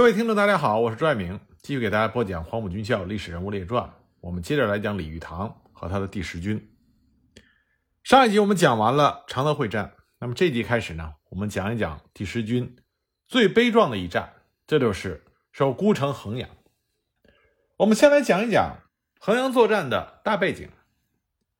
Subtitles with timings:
[0.00, 3.84] 各位听众，大家好，我是朱爱明，继续给大家播讲《黄埔军校历史人物列传》。
[4.22, 6.74] 我们接着来讲李玉堂和他的第十军。
[8.02, 12.78] 上一集我们讲完了常德会战，那么这集开始呢，我们讲一讲第十军
[13.28, 14.32] 最悲壮的一战，
[14.66, 15.22] 这就是
[15.52, 16.48] 守孤城衡阳。
[17.76, 18.78] 我们先来讲一讲
[19.20, 20.66] 衡阳作战的大背景。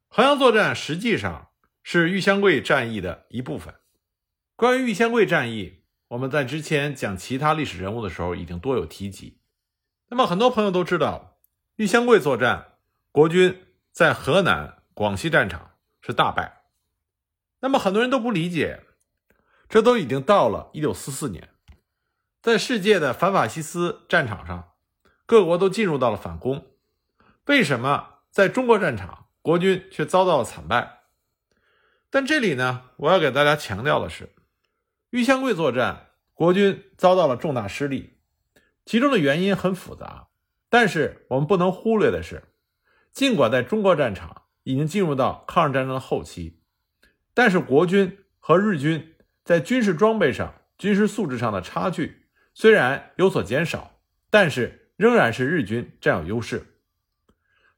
[0.09, 1.50] 衡阳作战实际上
[1.82, 3.75] 是玉香桂战役的一部分。
[4.57, 5.80] 关于玉香桂战役，
[6.11, 9.39] 我们在之前讲其他历史人物的时候已经多有提及。
[10.09, 11.39] 那么很多朋友都知道，
[11.77, 12.73] 玉香桂作战，
[13.13, 15.71] 国军在河南、广西战场
[16.01, 16.65] 是大败。
[17.61, 18.81] 那么很多人都不理解，
[19.68, 21.51] 这都已经到了1644年，
[22.43, 24.73] 在世界的反法西斯战场上，
[25.27, 26.67] 各国都进入到了反攻，
[27.46, 31.03] 为什么在中国战场国军却遭到了惨败？
[32.11, 34.34] 但这里呢，我要给大家强调的是，
[35.11, 36.06] 玉香桂作战。
[36.33, 38.14] 国军遭到了重大失利，
[38.87, 40.28] 其中的原因很复杂，
[40.70, 42.45] 但是我们不能忽略的是，
[43.12, 46.62] 尽管在中国战场已经进入到抗日战争的后期，
[47.34, 56.79] 但是国军和日军在军事装备上、军事素质上的差距虽然有所减少，但是仍然是日军占有优势。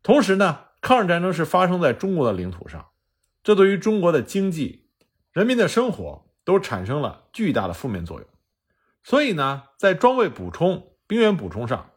[0.05, 2.91] 同时呢，抗日战争是发生在中国的领土上，
[3.43, 4.87] 这对于中国的经济、
[5.33, 8.29] 人民的生活都产生了巨大的负面作用。
[9.03, 11.93] 所以呢，在装备补充、兵员补充上，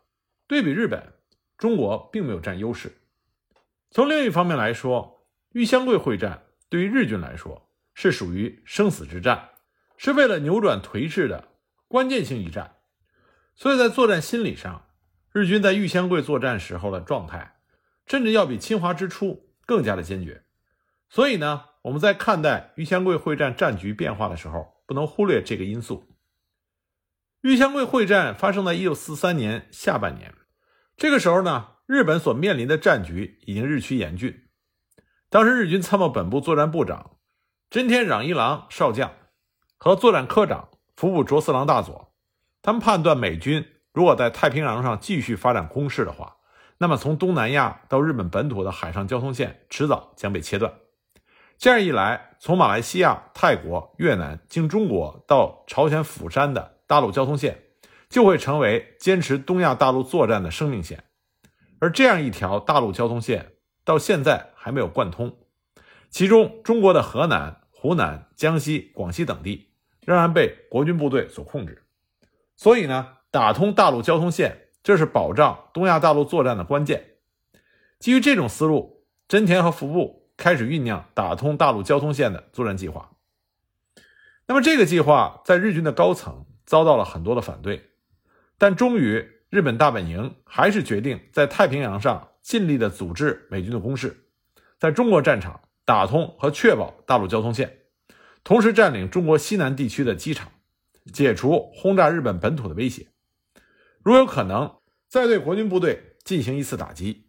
[0.48, 1.14] 对比日本，
[1.58, 3.02] 中国并没有占优势。
[3.92, 9.52] 从另一方面来说，玉香桂会战对于日军来说是属于生死之战，
[9.98, 11.50] 是为了扭转颓势的
[11.88, 12.76] 关键性一战。
[13.56, 14.90] 所以在作战心理上，
[15.32, 17.60] 日军在玉香桂作战时候的状态，
[18.06, 20.44] 甚至要比侵华之初更加的坚决。
[21.08, 26.08] 所以呢，我们在看待玉香桂会战战局变化的时候，不能忽略这个因素。
[27.42, 30.34] 玉香桂会战发生在一九四三年下半年，
[30.98, 34.48] 这个时候呢，日本所面临的战局已经日趋严峻。
[35.30, 37.18] 当时日军参谋本部作战部长
[37.70, 39.12] 真田攘一郎少将
[39.78, 42.16] 和作战科长服部卓四郎大佐，
[42.64, 43.64] 他们判断美军
[43.94, 46.38] 如果在太平洋上继续发展攻势的话，
[46.80, 50.74] 那么从东南亚到日本本土的海上交通线迟早将被切断。
[51.58, 56.76] 这样一来，从马来西亚、泰国、越南经中国到朝鲜釜山的。
[56.88, 57.64] 大陆交通线
[58.10, 61.04] 就会成为坚持东亚大陆作战的生命线，
[61.80, 65.36] 而这样一条大陆交通线到现在还没有贯通，
[66.12, 69.72] 其中中国的河南、湖南、江西、广西等地
[70.06, 71.82] 仍然被国军部队所控制。
[72.56, 77.16] 所以呢，打通大陆交通线，这是保障东亚大陆作战的关键。
[77.98, 83.12] 基于这种思路，真田和服部开始酝酿打通大陆交通线的作战计划。
[84.48, 86.46] 那么，这个计划在日军的高层。
[86.66, 87.92] 遭到了很多的反对，
[88.58, 94.26] 但终于日本大本营还是决定在太平洋上尽力的阻止美军的攻势，
[94.80, 97.82] 在中国战场打通和确保大陆交通线，
[98.44, 100.52] 同时占领中国西南地区的机场，
[101.14, 103.10] 解除轰炸日本本土的威胁，
[104.02, 107.28] 如有可能再对国军部队进行一次打击。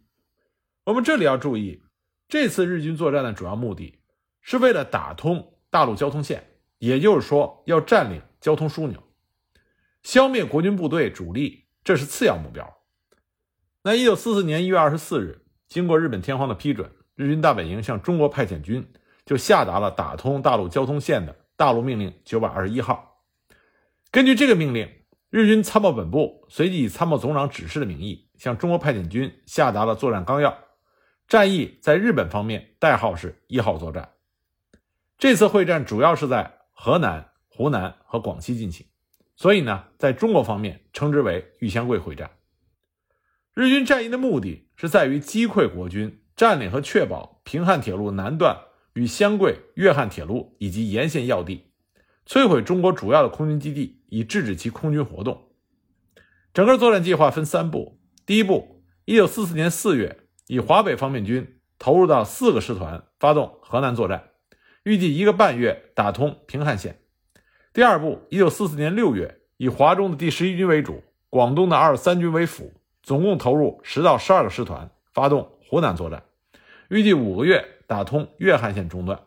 [0.85, 1.83] 我们这里要注意，
[2.27, 3.99] 这次日军作战的主要目的
[4.41, 6.45] 是为了打通大陆交通线，
[6.77, 9.01] 也就是说要占领交通枢纽。
[10.03, 12.77] 消灭国军部队主力，这是次要目标。
[13.83, 18.85] 那一九四四年一月二十四日，经过日本天皇的批准，日军大本营向中国派遣军，
[19.25, 23.23] 就下达了打通大陆交通线的大陆命令九百二十一号。
[24.11, 24.89] 根据这个命令，
[25.29, 30.66] 日军参谋本部随即以参谋总长指示的名义，向中国派遣军下达了作战纲要。
[31.27, 34.13] 战役在日本方面代号是一号作战。
[35.17, 38.85] 这次会战主要是在河南、湖南和广西进行。
[39.35, 42.31] 所以呢，在中国方面称之为玉香桂会战。
[43.53, 48.57] 日军战役的目的是在于击溃国军，占领和确保平汉铁路南段
[48.93, 51.71] 与湘桂、粤汉铁路以及沿线要地，
[52.25, 55.49] 摧毁中国主要的空军基地，以制止其空军活动。
[56.53, 64.29] 整个作战计划分三步：第一步，一九四四年四月，以华北方面军投入到四个师团发动河南作战，
[64.83, 67.01] 预计一个半月打通平汉线。
[67.73, 72.73] 第二步，一九四四年六月，以华中的第十一军为主，广东的二十三军为辅，
[73.03, 76.23] 总共投入十到十二个师团，发动湖南作战，
[76.89, 79.19] 预计五个月打通粤汉线中段。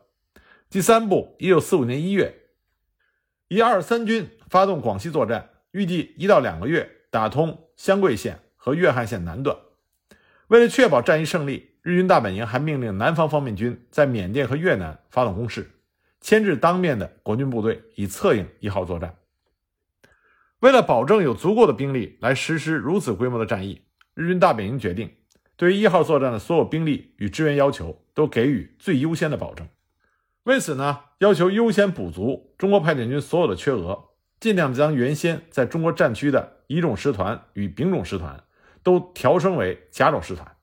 [0.70, 2.34] 第三步，一九四五年一月，
[3.48, 9.56] 以二十三军发动广西作战，预计一到两个月打通湘桂线和粤汉线南段。
[10.50, 15.70] 为了确保战役胜利，日军大本营还命令南方方面军在缅甸和越南发动攻势。
[16.20, 19.14] 牵制当面的国军部队，以策应一号作战。
[20.58, 23.82] 为了保证有足够的兵力来实施如此规模的战役，
[24.14, 25.12] 日军大本营决定，
[25.56, 29.68] 对于一号作战的所有兵力与支援要求都给予最优先的保证。
[30.42, 34.06] 为此呢，要求优先补足中国派遣军所有的缺额，
[34.40, 38.42] 尽量将原先在中国战区的乙种师团与丙种师团
[38.82, 40.56] 都调升为甲种师团。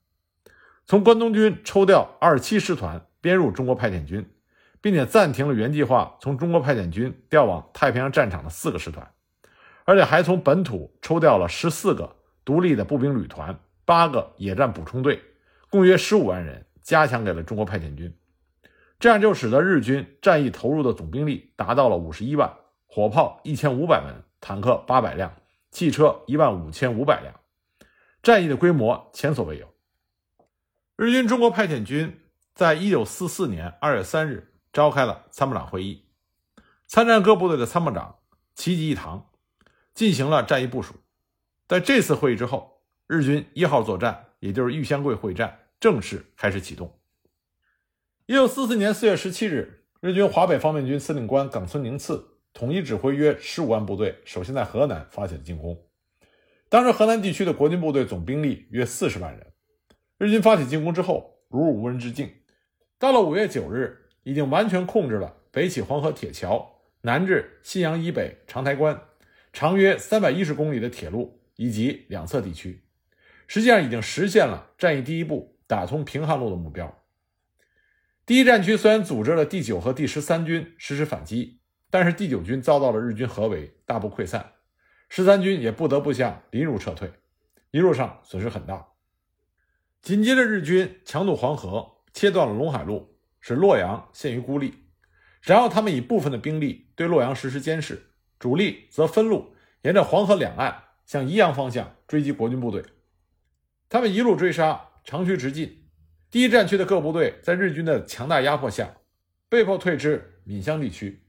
[0.86, 4.30] 从关东军抽调二七师团编入中国派遣军，
[4.80, 9.12] 并且暂停了原计划从中国派遣军调往太平洋战场的四个师团，
[9.84, 12.16] 而且还从本土抽调了十四个
[12.46, 15.22] 独立的步兵旅团、八个野战补充队，
[15.70, 18.16] 共约十五万人，加强给了中国派遣军。
[19.00, 22.52] 这样就使得日军战役投入的总兵力达到了五十一万，
[22.88, 25.34] 火炮一千五百门，坦克八百辆，
[25.70, 27.34] 汽车一万五千五百辆，
[28.28, 29.74] 战役的规模前所未有。
[30.98, 32.20] 日军中国派遣军
[32.54, 36.04] 在一九四四年二月三日召开了参谋长会议，
[36.88, 38.18] 参战各部队的参谋长
[38.54, 39.30] 齐集一堂，
[39.94, 40.96] 进行了战役部署。
[41.70, 47.00] 在这次会议之后，日军一号作战，也就是玉香桂会战，正式开始启动。
[48.26, 55.82] 一九四四年四月十七日，日军华北方面军司令官冈村宁次统一指挥约十五万部队，首先在河南发起了进攻。
[56.70, 59.48] 当时河南地区的国军部队总兵力约四十万人。
[60.18, 62.30] 日军发起进攻之后，如入无人之境。
[63.00, 69.00] 到了五月九日，已经完全控制了北起黄河铁桥，南至信阳以北长台关，
[69.54, 72.84] 长约三百一十公里的铁路以及两侧地区，
[73.48, 77.04] 实际上已经实现了战役第一步打通平汉路的目标。
[78.26, 84.54] 第一战区虽然组织了第九和第十三军实施反击，但是第九军遭到了日军合围，大部溃散，
[85.10, 87.12] 十三军也不得不向临汝撤退，
[87.72, 88.88] 一路上损失很大。
[90.02, 94.74] 紧接着，日军强渡黄河，切断了陇海路，使洛阳陷于孤立。
[95.42, 102.84] 然后，他们以部分的兵力对洛阳实施监视，主力则分路沿着黄河两岸向宜阳方向追击国军部队。
[103.90, 105.86] 他们一路追杀，长驱直进。
[106.30, 108.98] 第一战区的各部队在日军的强大压迫下，
[109.48, 111.24] 被迫退至闽乡地区。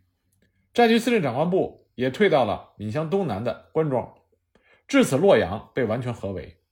[0.74, 4.14] 战区司令长官部也退到了闽湘东南的关庄。
[4.86, 6.62] 至此，洛阳被完全合围。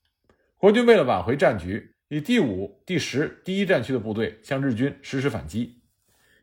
[0.56, 5.82] 国军为了挽回战局，以第五、第十第一战区的部队向日军实施反击，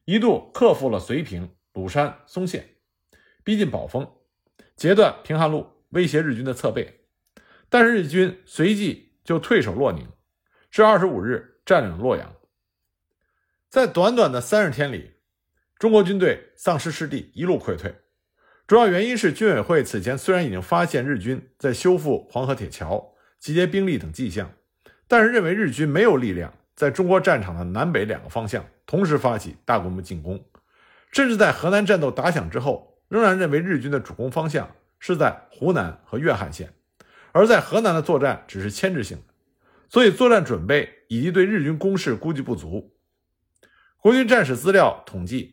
[0.04, 2.72] 一度克服了绥平、鲁山、松县，
[3.46, 4.06] 逼近宝丰，
[4.76, 7.06] 截断平汉路，威胁日军的侧背。
[7.70, 10.10] 但是日军随即就退守洛宁，
[10.70, 12.36] 至二十五日占领洛阳。
[13.70, 15.14] 在短短的三十天里，
[15.80, 17.96] 中国军队丧失失地，一路溃退。
[18.68, 23.10] 主要原因是军委会此前虽然已经发现日军在修复黄河铁桥。
[23.40, 24.54] 集结兵力等迹象，
[25.06, 30.42] 但是认为日军没有力量在中国战场的南北两个方向同时发起大规模进攻，
[31.12, 36.72] 甚至在河南战斗打响之后，仍然认为日军的主攻方向是在湖南和粤汉线，
[37.34, 39.34] 而在河南的作战只是牵制性的，
[39.90, 42.96] 所以作战准备以及对日军攻势估计不足。
[43.98, 45.53] 国军战史资料统计，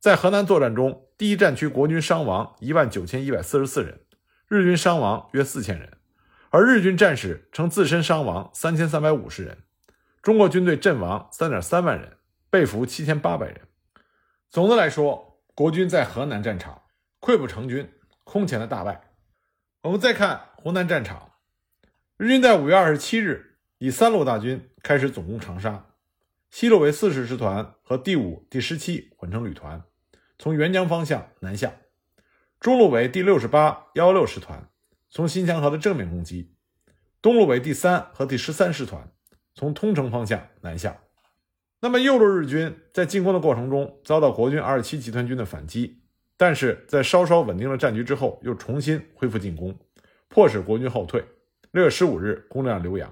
[0.00, 4.00] 在河南作战中，第一战区国军伤亡一万九千一百四十四人，
[4.46, 5.98] 日军伤亡约四千人。
[6.50, 9.58] 而日军战士称自身伤亡三千三百五十人，
[10.22, 12.16] 中国军队阵亡三点三万人，
[12.48, 13.62] 被俘七千八百人。
[14.48, 16.80] 总的来说，国军在河南战场
[17.20, 17.92] 溃不成军，
[18.22, 19.10] 空前的大败。
[19.82, 21.32] 我们再看湖南战场，
[22.16, 25.86] 日军在五月二十七日以三路大军开始总攻长沙，
[26.50, 29.82] 西路为四十师团和第五、第十七混成旅团，
[30.38, 31.70] 从沅江方向南下；
[32.58, 34.68] 中路为第六十八、幺六师团。
[35.10, 36.52] 从新墙河的正面攻击，
[37.22, 39.10] 东路为第三和第十三师团
[39.54, 41.00] 从通城方向南下。
[41.80, 46.02] 那么右路日军在进攻的过程中遭到国军二十七集团军的反击，
[46.36, 49.78] 但是在稍稍稳定了战局之后，又重新恢复进攻，
[50.28, 51.24] 迫使国军后退。
[51.70, 53.10] 六月十五日攻占浏阳。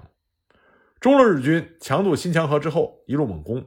[0.99, 3.65] 中路日军强渡新墙河之后，一路猛攻，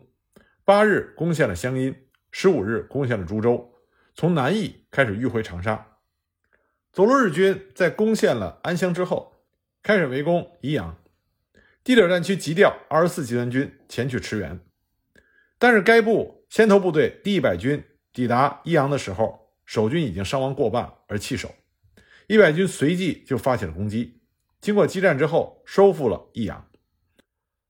[0.64, 1.94] 八日攻陷了湘阴，
[2.32, 3.72] 十五日攻陷了株洲，
[4.16, 5.87] 从南翼开始迂回长沙。
[6.92, 9.44] 左路日军在攻陷了安乡之后，
[9.80, 10.96] 开始围攻宜阳。
[11.84, 14.58] 第六战区急调二十四集团军前去驰援，
[15.56, 21.54] 但是该部先头部队第一百军抵达宜阳的时候，守军已经伤亡过半而弃守。
[22.26, 24.20] 一百军随即就发起了攻击，
[24.60, 26.69] 经过激战之后，收复了益阳。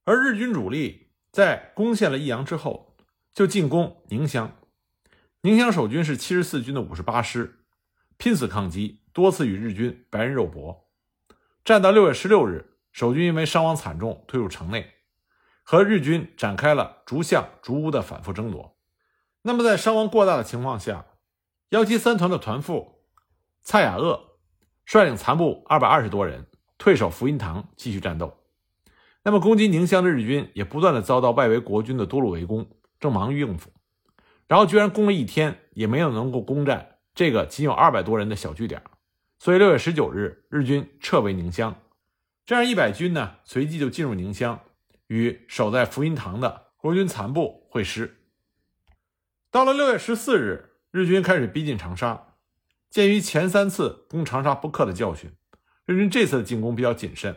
[0.05, 2.97] 而日军主力在攻陷了益阳之后，
[3.33, 4.57] 就进攻宁乡。
[5.43, 7.61] 宁乡守军是七十四军的五十八师，
[8.17, 9.01] 拼死抗击。
[9.13, 10.89] 多次与日军白刃肉搏，
[11.65, 14.89] 战到六月十六日，守军因为伤亡惨重，退入城内，
[15.65, 18.79] 和日军展开了逐巷逐屋的反复争夺。
[19.43, 21.07] 那么，在伤亡过大的情况下，
[21.71, 23.03] 幺七三团的团副
[23.63, 24.39] 蔡雅鄂
[24.87, 26.47] 率领残部二百二十多人
[26.79, 28.40] 退守福音堂，继续战斗。
[29.23, 32.67] 那么，攻击宁乡的日军也不断的遭到外围国军的多路围攻，
[32.99, 33.71] 正忙于应付。
[34.49, 38.83] 然后，居然攻了一天，也没有能够攻占这个仅有二百多人的小据点。
[39.39, 41.77] 所以，六月十九日，日军撤回宁乡。
[42.47, 44.61] 这样，一百军呢，随即就进入宁乡，
[45.09, 48.17] 与守在福音堂的国军残部会师。
[49.51, 52.29] 到了六月十四日，日军开始逼近长沙。
[52.89, 55.31] 鉴于前三次攻长沙不克的教训，
[55.85, 57.37] 日军这次的进攻比较谨慎，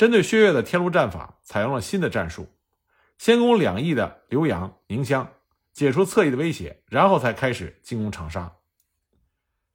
[0.00, 2.48] 针对薛岳的天路战法，采用了新的战术：
[3.18, 5.30] 先攻两翼的浏阳、宁乡，
[5.74, 8.50] 解除侧翼的威胁，然后才开始进攻长沙。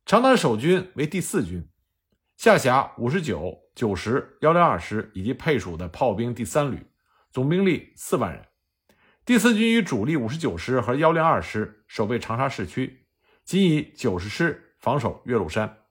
[0.03, 1.69] 长滩守军为第四军，
[2.37, 6.87] 下辖五十九、九十、幺零二师以及配属的炮兵第三旅，
[7.31, 8.43] 总兵力四万人。
[9.25, 13.05] 第四军与主力五十九师和幺零二师守备长沙市区，
[13.43, 14.73] 仅以九十师。
[14.79, 15.83] 防守岳麓山。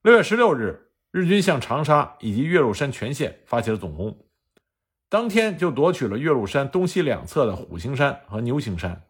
[0.00, 4.26] 六月十六日，日军向长沙以及岳麓山全线发起了总攻，
[5.08, 9.04] 当天就夺取了岳麓山东西两侧的虎形山和牛形山，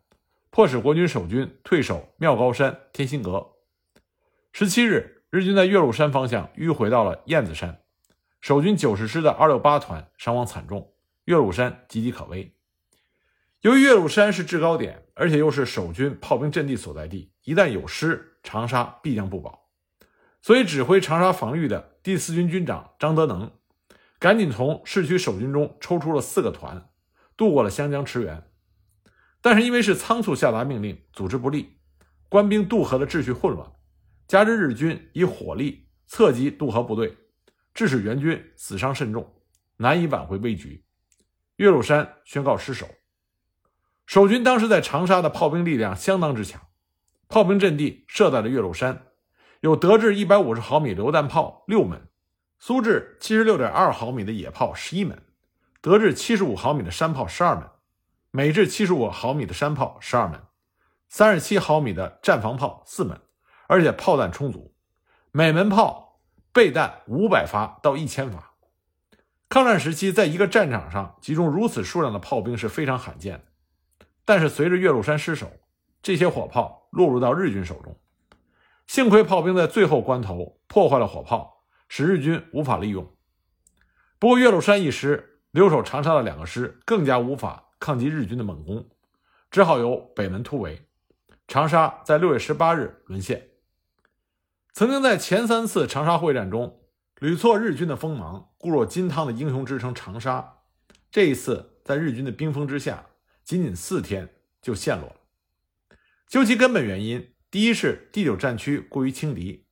[0.50, 3.54] 迫使国军守军退守妙高山、天心阁。
[4.52, 7.80] 十七日，日军在岳麓山方向迂回到了燕子山，
[8.40, 10.92] 守军九十师的二六八团伤亡惨重，
[11.24, 12.54] 岳麓山岌岌可危。
[13.62, 19.57] 由于岳麓山是制高点，而且又是守军炮兵阵地所在地，一旦有失，长沙必将不保。
[20.40, 23.52] 所以，指挥长沙防御的第四军军长张德能，
[24.18, 26.88] 赶紧从市区守军中抽出了四个团，
[27.36, 28.44] 渡过了湘江驰援。
[29.40, 31.78] 但是，因为是仓促下达命令，组织不力，
[32.28, 33.70] 官兵渡河的秩序混乱，
[34.26, 37.16] 加之日军以火力侧击渡河部队，
[37.74, 39.42] 致使援军死伤甚重，
[39.76, 40.84] 难以挽回危局。
[41.56, 42.88] 岳麓山宣告失守。
[44.06, 46.62] 守军当时在长沙的炮兵力量相当之强，
[47.28, 49.06] 炮兵阵地设在了岳麓山，
[49.60, 52.08] 有德制一百五十毫米榴弹炮六门，
[52.60, 55.20] 苏制七十六点二毫米的野炮十一门，
[55.80, 57.68] 德制七十五毫米的山炮十二门，
[58.30, 60.40] 美制七十五毫米的山炮十二门，
[61.08, 63.20] 三十七毫米的战防炮四门，
[63.66, 64.76] 而且炮弹充足，
[65.32, 66.20] 每门炮
[66.52, 68.52] 备弹五百发到一千发。
[69.48, 73.44] 抗战时期，在一个战场上集中如此数量的炮兵是非常罕见的。
[74.24, 75.50] 但是随着岳麓山失守，
[76.00, 77.98] 这些火炮落入到日军手中。
[78.88, 83.14] 幸亏炮兵在最后关头破坏了火炮，使日军无法利用。
[84.18, 88.88] 不过岳麓山一师留守长沙的两个师更加无法抗击日军的猛攻，
[89.50, 90.88] 只好由北门突围。
[91.46, 93.50] 长沙在六月十八日沦陷。
[94.72, 96.80] 曾经在前三次长沙会战中
[97.20, 100.60] 屡挫日军的锋芒、固若金汤的英雄之称长沙，
[101.10, 103.06] 这一次在日军的兵锋之下。
[103.44, 104.28] 仅仅四天
[104.60, 105.16] 就陷落了。
[106.26, 109.64] 究其根本原因，第一是第九战区过于轻敌，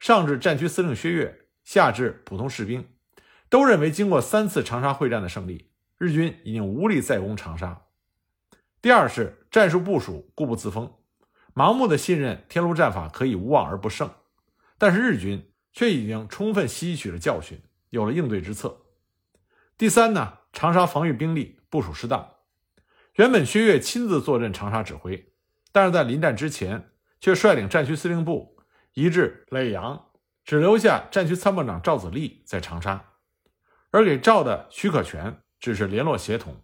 [0.00, 2.88] 上至战区司令薛岳，下至普通士兵，
[3.50, 7.82] 都认为经过三次长沙会战的胜利，日军已经无力再攻长沙。
[8.80, 10.94] 第二是战术部署固步自封，
[11.54, 14.10] 盲目的信任天路战法可以无往而不胜，
[14.78, 18.86] 但是日军却已经充分吸取了教训，有了应对之策。
[19.76, 22.36] 第三呢，长沙防御兵力部署失当。
[23.16, 25.30] 原本薛岳亲自坐镇长沙指挥，
[25.72, 26.90] 但是在临战之前，
[27.20, 28.56] 却率领战区司令部
[28.94, 30.06] 移至耒阳，
[30.44, 33.12] 只留下战区参谋长赵子立在长沙，
[33.90, 36.62] 而给赵的许可权只是联络协同，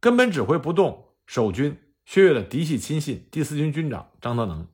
[0.00, 4.68] 根本指挥不动守军薛岳的嫡系亲信第四军军长张德能。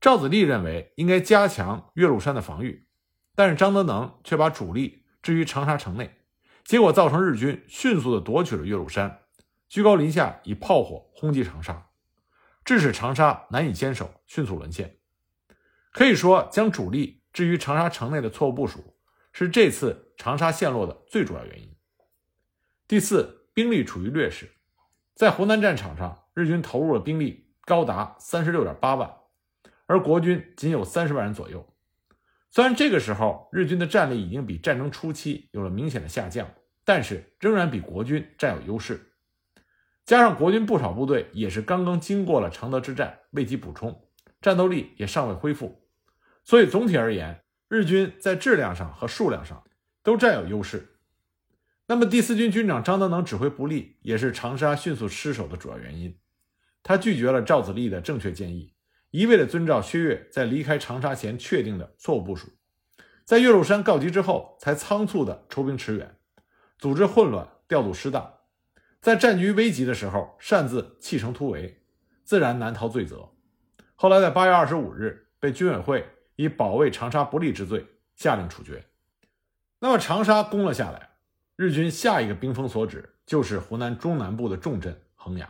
[0.00, 2.86] 赵子立认为应该加强岳麓山的防御，
[3.34, 6.18] 但是张德能却把主力置于长沙城内，
[6.64, 9.20] 结果造成日军迅速的夺取了岳麓山。
[9.68, 11.87] 居高临下以炮火轰击长沙，
[12.68, 14.98] 致使长沙难以坚守，迅速沦陷。
[15.90, 18.94] 可以说，将主力置于长沙城内的错误部署，
[19.32, 21.74] 是这次长沙陷落的最主要原因。
[22.86, 24.50] 第四，兵力处于劣势，
[25.14, 29.10] 在湖南战场上，日军投入了兵力高达三十六点八万，
[29.86, 31.66] 而国军仅有三十万人左右。
[32.50, 36.46] 虽然这个时候日军的战力已经比战争初期有了明显的下降，
[36.84, 39.07] 但是仍然比国军占有优势。
[40.08, 44.08] 加上国军不少部队也是刚刚经过了常德之战，未及补充，
[44.40, 45.82] 战斗力也尚未恢复，
[46.44, 49.62] 所以总体而言，日军在质量上和数量上
[50.02, 50.96] 都占有优势。
[51.88, 56.18] 那么第四军军长张德能指挥不力，也是长沙迅速失守的主要原因。
[56.82, 58.72] 他拒绝了赵子立的正确建议，
[59.10, 62.48] 一味的遵照薛岳在离开长沙前确定的错误部署，
[63.26, 66.16] 在岳麓山告急之后，才仓促的抽兵驰援，
[66.78, 68.37] 组织混乱，调度失当。
[69.00, 71.82] 在战局危急的时候擅自弃城突围，
[72.24, 73.30] 自然难逃罪责。
[73.94, 77.86] 后来在八月二十五日被军委会以保卫长沙不利之罪
[78.16, 78.84] 下令处决。
[79.80, 81.10] 那么长沙攻了下来，
[81.56, 85.48] 日军下一个兵锋所指就是湖南中南部的重镇衡阳。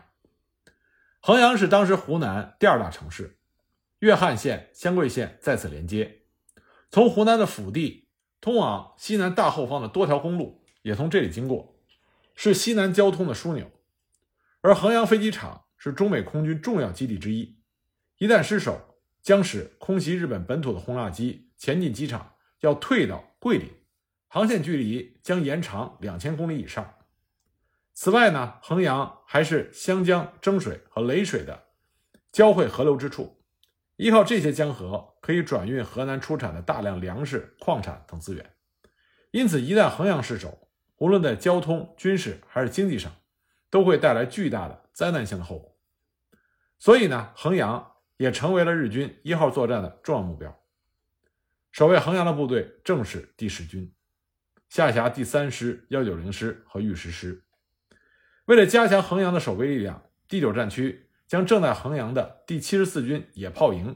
[1.21, 3.39] 衡阳是当时湖南第二大城市，
[4.01, 6.21] 岳汉线、湘桂线在此连接，
[6.91, 8.09] 从湖南的腹地
[8.41, 11.78] 通往西南大后方的多条公路也从这里经过，
[12.41, 13.69] 是西南交通的枢纽。
[14.61, 17.59] 而衡阳飞机场是中美空军重要基地之一，
[18.19, 23.69] 一旦失守，将使空袭日本本土的轰炸机前进机场要退到桂林，
[24.29, 26.95] 航线距离将延长两千公里以上。
[27.93, 31.65] 此外呢，衡阳还是湘江蒸水和雷水的
[32.31, 33.43] 交汇河流之处，
[33.97, 38.55] 依靠这些江河可以转运河南出产的大量粮食、矿产等资源。
[39.33, 40.68] 因此，一旦衡阳失守，
[40.99, 43.13] 无论在交通、军事还是经济上，
[43.71, 45.77] 都会带来巨大的灾难性的后果。
[46.79, 50.57] 所以呢，衡阳也成为了日军一号作战的重要目标。
[51.71, 53.93] 守卫衡阳的部队正是第十军，
[54.69, 57.45] 下辖第三师、幺九零师和御十师。
[58.47, 63.95] 为了加强衡阳的守备力量，第九战区将正在衡阳的第七十四军野炮营。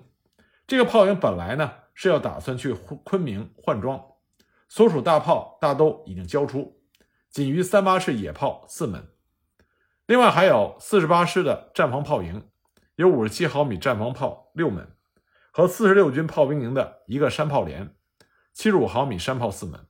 [0.66, 4.00] 这个炮营本来呢是要打算去昆明换装，
[4.68, 6.81] 所属大炮大都已经交出，
[7.32, 9.08] 仅余三八式野炮四门。
[10.06, 12.48] 另外还有四十八师的战防炮营，
[12.96, 14.94] 有五十七毫米战防炮六门，
[15.50, 17.96] 和四十六军炮兵营的一个山炮连，
[18.52, 19.80] 七十五毫米山炮四门，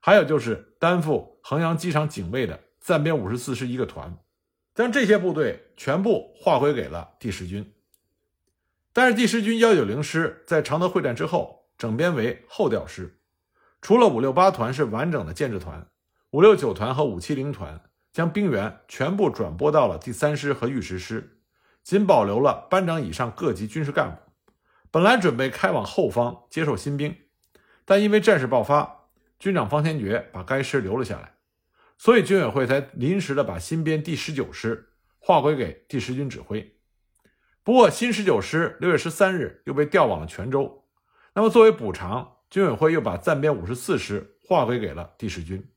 [0.00, 2.58] 还有就是担负衡阳机场警卫的。
[2.80, 4.16] 暂编五十四师一个团，
[4.74, 7.74] 将这些部队全部划归给了第十军。
[8.94, 13.20] 但是第十军幺九零师在常德会战之后整编为后调师，
[13.82, 15.86] 除了五六八团是完整的建制团，
[16.32, 17.80] 五六九团和五七零团
[18.12, 21.40] 将兵员全部转拨到了第三师和御十师，
[21.82, 24.16] 仅保留了班长以上各级军事干部。
[24.92, 27.16] 本来准备开往后方接受新兵，
[27.84, 29.08] 但因为战事爆发，
[29.40, 31.34] 军长方先觉把该师留了下来。
[31.98, 36.76] 所以军委会才临时的把新编第十九师划归给第十军指挥。
[37.64, 40.84] 不过新十九师六月十三日又被调往了泉州，
[41.34, 45.68] 那么作为补偿，军委会又把暂编五十四师划归给了第十军。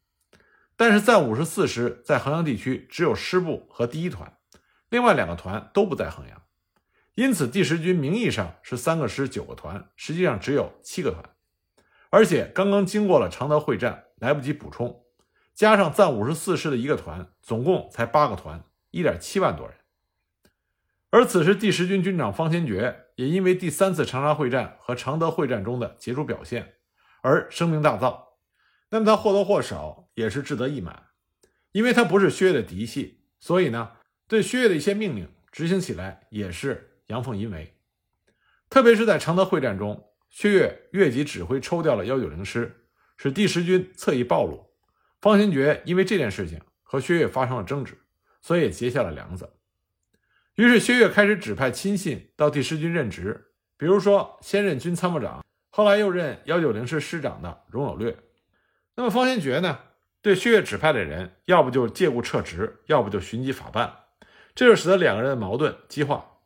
[0.75, 4.37] 但是在五十四师在衡阳地区只有师部和第一团，
[4.89, 6.41] 另外两个团都不在衡阳，
[7.15, 11.23] 因此第十军名义上是三个师九个团，实际上只有七个团，
[12.09, 15.03] 而且刚刚经过了常德会战，来不及补充。
[15.53, 19.77] 加上暂五十四师的一个团，总共才八个团，一点七万多人。
[21.11, 26.73] 而此时第十军军长方先觉也因为第三次长沙会战和常德会战中的杰出表现
[27.21, 28.22] 而声名大噪。
[28.93, 31.07] 那么他或多或少也是志得意满，
[31.71, 33.93] 因为他不是薛岳的嫡系，所以呢，
[34.27, 37.73] 对薛岳的一些命令执行起来也是阳奉阴违。
[38.69, 42.85] 特别是在常德会战中，薛岳越级指挥抽调了幺九零师，
[43.17, 44.69] 使第十军侧翼暴露。
[45.19, 47.97] 方先觉因为这件事情和薛岳发生了争执，
[48.43, 49.49] 所以结下了梁子。
[50.53, 58.15] 于是薛岳开始指派亲信到第十军任职，比如说先任军参谋长，后来又任幺九零师师长的荣有略。
[58.95, 59.79] 那么方先觉呢，
[60.21, 63.91] 对薛岳指派的人，要不就借故撤职，要不就寻机法办，
[64.53, 66.37] 这就使得两个人的矛盾激化。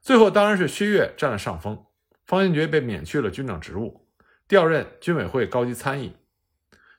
[0.00, 1.84] 最后当然是薛岳占了上风，
[2.24, 4.08] 方先觉被免去了军长职务，
[4.48, 6.16] 调任军委会高级参议。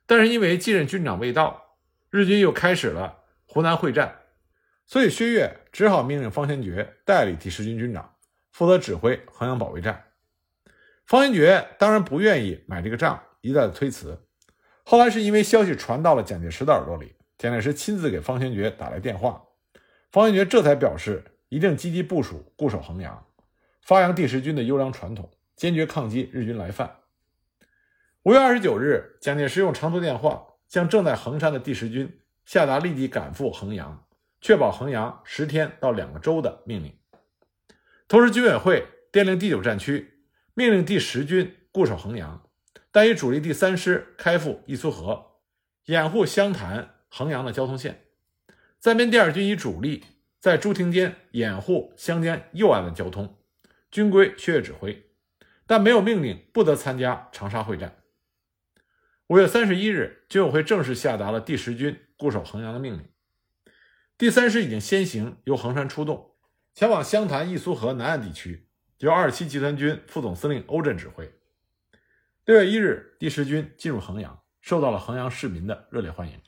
[0.05, 1.77] 但是因为继任军长未到，
[2.09, 4.19] 日军又开始了湖南会战，
[4.85, 8.15] 所以薛岳只好命令方先觉代理第十军军长，
[8.51, 10.11] 负责指挥衡阳保卫战。
[11.05, 14.22] 方先觉当然不愿意买这个账，一再的推辞。
[14.83, 19.43] 后来是因为消息传到了蒋介石的耳朵里，蒋介石亲自给方先觉打来电话，
[20.11, 23.25] 方先觉这才表示一定积极部署固守衡阳，
[23.81, 26.97] 发扬第十军的优良传统，坚决抗击日军来犯。
[28.23, 34.05] 五月二十九日，蒋介石用长途电话向正在衡山的第十军下达立即赶赴衡阳，
[34.41, 36.93] 确保衡阳十天到两个周的命令。
[38.07, 42.43] 同时，军委会电令第九战区命令第十军固守衡阳，
[42.93, 45.39] 但以主力第三师开赴易苏河，
[45.85, 47.95] 掩护湘潭、衡阳的交通线；
[48.79, 50.03] 暂编第二军以主力
[50.39, 53.35] 在朱亭间掩护湘江右岸的交通，
[53.89, 55.09] 均归薛岳指挥，
[55.65, 57.97] 但没有命令不得参加长沙会战。
[59.25, 63.09] 五月三十一日，军委会正式下达了第十军固守衡阳的命令。
[64.19, 66.35] 第三师已经先行由衡山出动，
[66.75, 68.67] 前往湘潭易苏河南岸地区，
[68.99, 71.33] 由二七集团军副总司令欧震指挥。
[72.45, 76.41] 六月一日，第十军进入衡阳，受到了衡阳市民的热烈欢迎。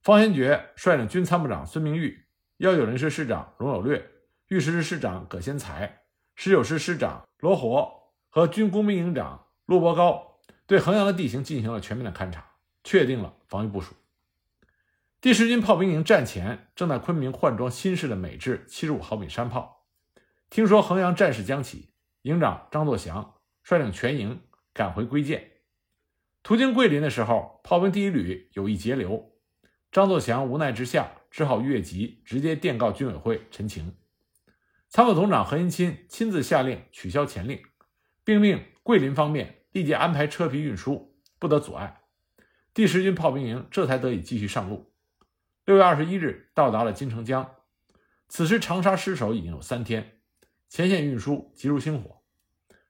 [0.00, 2.24] 方先觉率领军参谋长孙明玉、
[2.56, 4.10] 幺九零师师长荣有略、
[4.48, 7.92] 御十师师长葛先才、十九师师长罗活、
[8.30, 12.42] 和军工兵营长陆伯高对衡阳的地形进行了全面的勘察，
[12.82, 13.94] 确定了防御部署。
[15.20, 19.84] 第十军炮兵营战前正在昆明换装新式的美制七十五毫米山炮。
[20.48, 21.90] 听说衡阳战事将起，
[22.22, 24.40] 营长张作祥率领全营
[24.72, 25.50] 赶回归建。
[26.42, 29.32] 途经桂林的时候，炮兵第一旅有意截留，
[29.90, 33.96] 张作祥无奈之下只好越级，直接电告军委会陈情。
[34.88, 37.62] 参谋总长何应钦亲自下令取消前令，
[38.24, 42.00] 并命桂林方面立即安排车皮运输，不得阻碍。
[42.74, 44.92] 第十军炮兵营这才得以继续上路。
[45.64, 47.54] 六月二十一日到达了金城江，
[48.28, 50.18] 此时长沙失守已经有三天，
[50.68, 52.21] 前线运输急如星火。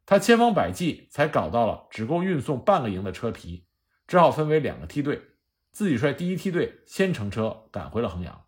[0.05, 3.67] 他千方百计才搞到了只够运送半个营的车皮，
[4.07, 5.23] 只好分为两个梯队，
[5.71, 8.45] 自己率第一梯队先乘车赶回了衡阳，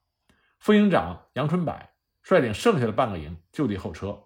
[0.59, 1.75] 副营长杨春柏
[2.23, 4.25] 率领剩下的半个营就地候车。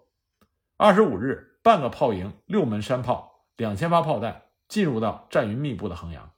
[0.77, 6.33] 二十五日，半个炮营六门山炮、两千发炮弹进入到战云密布的衡阳。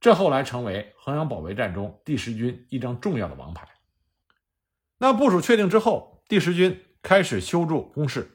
[0.00, 3.68] 这后来成为衡阳保卫战中第十军一张重要的王牌。
[4.98, 8.33] 那部署确定之后，第十军开始修筑工事。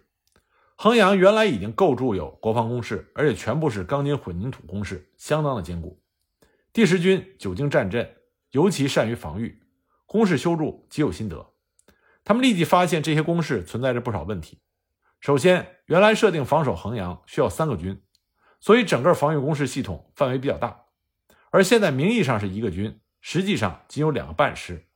[0.81, 6.01] 衡阳原来已经构筑有国防工事，而且全部是钢筋混凝土工事，相当的坚固。
[6.71, 8.15] 第十军久经战阵，
[8.51, 9.61] 尤其善于防御，
[10.05, 11.45] 工事修筑极有心得。
[12.23, 14.61] 他们立即发现这些工事存在着不少问题。
[15.19, 18.01] 首先，原来设定防守衡阳需要三个军，
[18.61, 20.85] 所以整个防御工事系统范围比较大。
[21.49, 24.87] 而现在名义上是一个军，实际上仅有两个半师，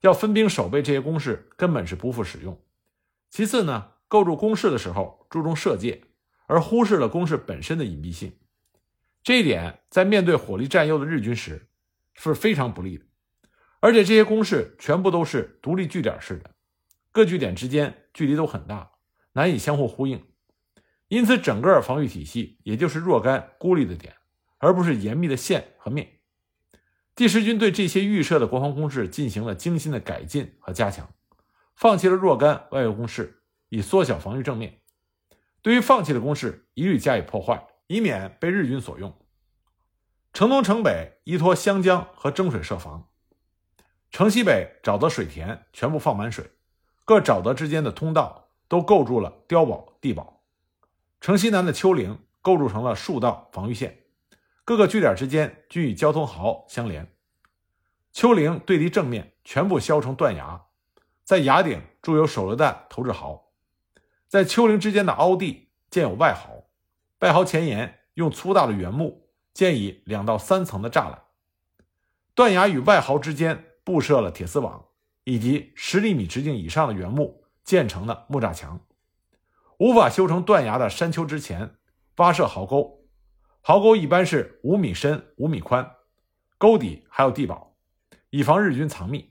[0.00, 2.58] 要分兵守备这些工事根本是不复使用。
[3.28, 6.02] 其次呢，构筑工事的时候注重射界，
[6.46, 8.32] 而忽视了工事本身的隐蔽性，
[9.22, 11.68] 这一点在面对火力占优的日军时
[12.14, 13.04] 是非常不利的。
[13.80, 16.50] 而且这些工事全部都是独立据点式的，
[17.12, 18.90] 各据点之间距离都很大，
[19.34, 20.24] 难以相互呼应，
[21.08, 24.14] 因此整个防御体系也就是若干孤立的点。
[24.56, 26.20] 而不是严密的线和面。
[27.14, 31.12] 第十军对这些预设的国防工事进行了精心的改进和加强，
[31.76, 34.80] 放弃了若干外围工事，以缩小防御正面。
[35.62, 39.16] 对于放弃的工事，一律加以破坏，以免被日军所用。
[40.32, 43.08] 城东城北依托湘江和征水设防，
[44.10, 46.50] 城西北沼泽水田全部放满水，
[47.04, 50.44] 各沼泽之间的通道都构筑了碉堡、地堡。
[51.20, 54.04] 城西南的丘陵构筑成了数道防御线。
[54.64, 57.10] 各个据点之间均与交通壕相连，
[58.12, 60.66] 丘陵对敌正面全部削成断崖，
[61.24, 63.45] 在崖顶筑有手榴弹投掷壕，
[64.28, 66.64] 在丘陵之间的凹地建有外壕，
[67.20, 71.22] 外壕前沿用粗大的原木建以两到三层的栅栏，
[72.34, 74.86] 断崖与外壕之间布设了铁丝网，
[75.24, 78.80] 以及十厘米直径以上的原木建成的木栅墙，
[79.78, 81.76] 无法修成断崖的山丘之前
[82.16, 83.06] 挖设壕沟。
[83.60, 85.92] 壕沟一般是五米深、五米宽，
[86.58, 87.76] 沟底还有地堡，
[88.30, 89.26] 以防日军藏匿。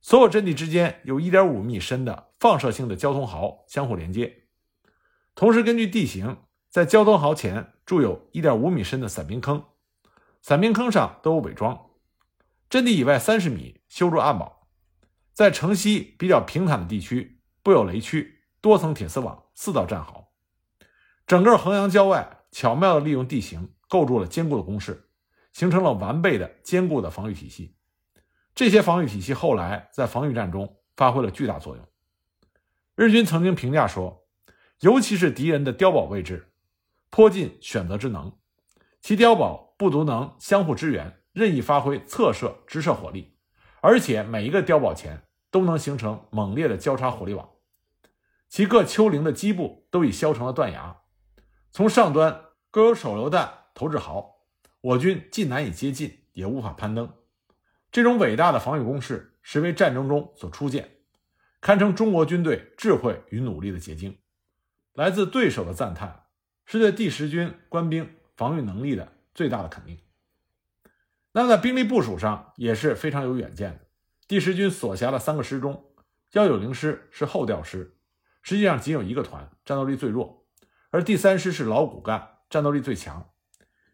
[0.00, 4.48] 所有阵地之间有一点五米深的放射性的交通壕相互连接，
[5.36, 9.64] 同时根据地形，在交通壕前筑有一点五米深的散兵坑，
[10.40, 11.90] 散兵坑上都有伪装。
[12.68, 14.66] 阵地以外三十米修筑暗堡，
[15.32, 20.32] 在城西比较平坦的地区布有雷区，多层铁丝网，四道战壕。
[21.28, 22.40] 整个衡阳郊外。
[22.50, 25.08] 巧妙地利用地形，构筑了坚固的工事，
[25.54, 27.78] 形成了完备的坚固的防御体系。
[28.54, 31.88] 这些防御体系后来在防御战中发挥了巨大作用。
[33.02, 34.28] 日军曾经评价说，
[34.78, 36.52] 尤其是敌人的碉堡位置，
[37.10, 38.38] 颇尽选择之能。
[39.00, 43.36] 其碉堡不独能相互支援，任意发挥侧射、直射火力，
[43.80, 47.50] 而且每一个碉堡前都能形成猛烈的交叉火力网。
[48.48, 50.98] 其各丘陵的基部都已削成了断崖。
[51.72, 54.36] 从上端各有手榴弹投掷壕，
[54.80, 57.12] 我军既难以接近，也无法攀登。
[57.90, 60.98] 这种伟大的防御工事，实为战争中所初见，
[61.62, 64.18] 堪称中国军队智慧与努力的结晶。
[64.94, 66.24] 来自对手的赞叹，
[66.66, 69.96] 是对第十军官兵防御能力的最大的肯定。
[71.30, 73.80] 那么在兵力部署上也是非常有远见的。
[74.26, 75.84] 第十军所辖的三个师中，
[76.32, 77.96] 幺九零师是后调师，
[78.42, 80.44] 实际上仅有一个团，战斗力最弱。
[80.90, 83.30] 而第三师是老骨干，战斗力最强。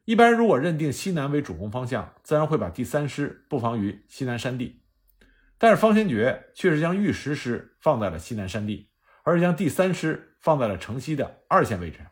[0.06, 4.80] 一般如果认定西南为主攻方向，自然会把第三师布防于西南山地。
[5.58, 8.90] 但是方先觉却是将御十师放在了西南山地，
[9.24, 12.06] 而是将第三师放在了城西的二线位置上。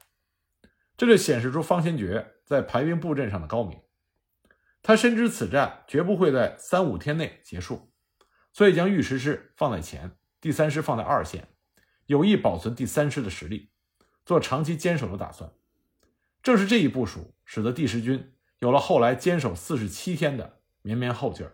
[0.96, 3.78] 这就显示出方先觉在排兵布阵上的高明。
[4.82, 7.92] 他深知此战绝不会在三五天内结束，
[8.52, 11.48] 所以将御十师放在前，第三师放在二线，
[12.06, 13.70] 有意保存第三师的实力。
[14.24, 15.52] 做长期坚守的打算。
[16.42, 21.52] 正是这一部署，使得第十军有了后来坚守四十七天的绵绵后劲儿。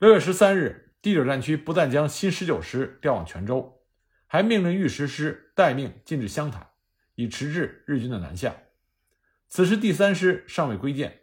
[0.00, 3.82] 六月十三日，第九战区不但将新十九师调往泉州，
[4.26, 6.68] 还命令御十师待命进至湘潭，
[7.16, 8.56] 以迟滞日军的南下。
[9.50, 11.20] 此时第三师尚未归建，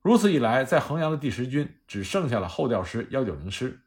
[0.00, 3.80] 如此一来，在衡阳的第十军只剩下了后调师幺九零师。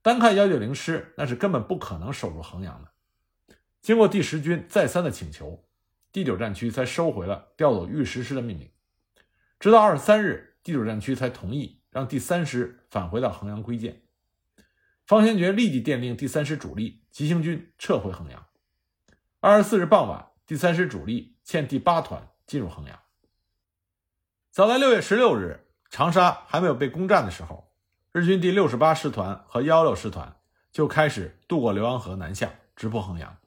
[0.00, 3.54] 单看幺九零师，那是根本不可能守住衡阳的。
[3.82, 5.62] 经过第十军再三的请求，
[6.10, 8.70] 第九战区才收回了调走御十师的命令。
[9.60, 14.02] 直到二十三日，第九战区才同意让第三师返回到衡阳归建。
[15.06, 18.44] 方先觉立即电令第三师主力急行军撤回衡阳。
[19.38, 22.28] 二十四日傍晚，第三师主力欠第八团。
[22.44, 22.98] 进入衡阳。
[24.50, 27.72] 早在六月十六日，长沙还没有被攻占的时候，
[28.10, 30.36] 日军第六十八师团和幺六师团
[30.70, 33.38] 就开始渡过浏阳河南下，直扑衡阳。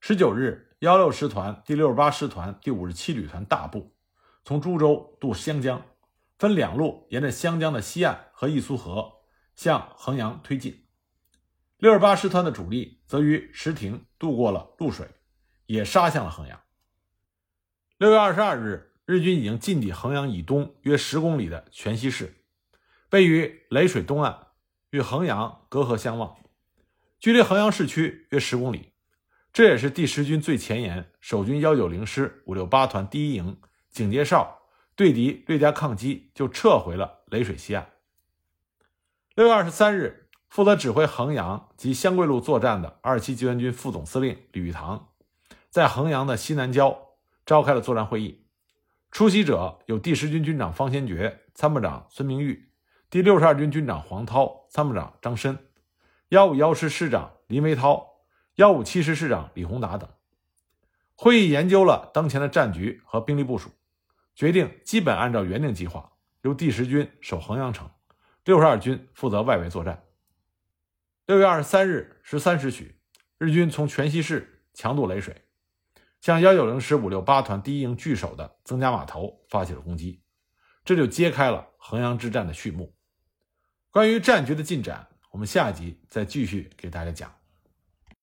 [0.00, 3.94] 十九日，幺六师团、第六十八师团、第五十七旅团大部
[4.42, 5.80] 从株洲渡湘江，
[6.38, 9.22] 分两路沿着湘江的西岸和易苏河
[9.54, 10.86] 向衡阳推进。
[11.78, 15.08] 六十八师团的主力则于石亭渡过了潞水，
[15.66, 16.60] 也杀向了衡阳。
[17.98, 22.34] 六月二十二日，日军已经进抵衡阳以东约十公里的全溪市，
[23.10, 24.48] 位于雷水东岸，
[24.90, 26.36] 与衡阳隔河相望，
[27.18, 28.92] 距离衡阳市区约十公里。
[29.52, 34.55] 这也是第十军最前沿守军幺九零师五六八团第一营警戒哨
[34.96, 37.92] 对敌略加抗击，就撤回了雷水西岸。
[39.34, 45.10] 六月二十三日，负责指挥衡阳及湘桂路作战的二七集团军副总司令李玉堂，
[45.70, 47.02] 在衡阳的西南郊。
[47.44, 48.44] 召开了作战会议，
[49.12, 52.72] 出席者有第十军军长方先觉、参谋长孙明玉，
[53.08, 55.56] 第六十二军军长黄涛、参谋长张申，
[56.30, 58.16] 幺五幺师师长林维涛，
[58.56, 60.10] 幺五七师师长李宏达等。
[61.14, 63.70] 会议研究了当前的战局和兵力部署，
[64.36, 67.90] 决定基本按照原定计划，由第十军守衡阳城，
[68.44, 70.04] 六十二军负责外围作战。
[71.24, 73.00] 六月二十三日十三时许，
[73.38, 75.42] 日军从全溪市强渡雷水。
[76.20, 80.22] 向幺九零师五六八团第一营据守的曾家码头发起了攻击，
[80.84, 82.94] 这就揭开了衡阳之战的序幕。
[83.90, 87.35] 关于战局的进展，我们下集再继续给大家讲。